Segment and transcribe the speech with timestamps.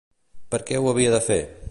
[0.55, 1.39] Per què ho havia de fer?